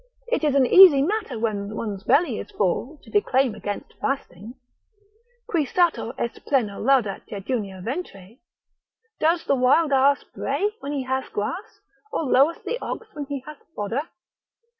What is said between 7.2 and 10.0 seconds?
jejunia ventre; Doth the wild